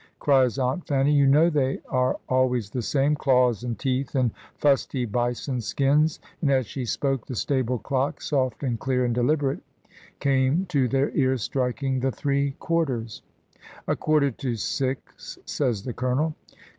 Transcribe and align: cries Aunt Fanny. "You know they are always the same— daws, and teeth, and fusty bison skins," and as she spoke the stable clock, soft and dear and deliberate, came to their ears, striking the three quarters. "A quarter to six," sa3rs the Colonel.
cries 0.19 0.57
Aunt 0.57 0.87
Fanny. 0.87 1.11
"You 1.13 1.27
know 1.27 1.51
they 1.51 1.77
are 1.87 2.17
always 2.27 2.71
the 2.71 2.81
same— 2.81 3.13
daws, 3.23 3.63
and 3.63 3.77
teeth, 3.77 4.15
and 4.15 4.31
fusty 4.55 5.05
bison 5.05 5.61
skins," 5.61 6.19
and 6.41 6.49
as 6.51 6.65
she 6.65 6.85
spoke 6.85 7.27
the 7.27 7.35
stable 7.35 7.77
clock, 7.77 8.19
soft 8.19 8.63
and 8.63 8.79
dear 8.79 9.05
and 9.05 9.13
deliberate, 9.13 9.59
came 10.19 10.65
to 10.69 10.87
their 10.87 11.11
ears, 11.11 11.43
striking 11.43 11.99
the 11.99 12.09
three 12.11 12.53
quarters. 12.59 13.21
"A 13.87 13.95
quarter 13.95 14.31
to 14.31 14.55
six," 14.55 15.37
sa3rs 15.45 15.85
the 15.85 15.93
Colonel. 15.93 16.33